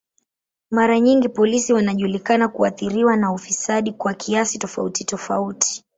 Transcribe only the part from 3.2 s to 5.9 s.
ufisadi kwa kiasi tofauti tofauti.